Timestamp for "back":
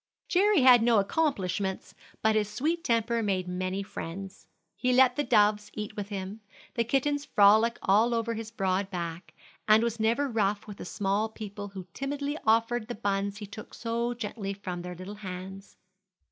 8.89-9.35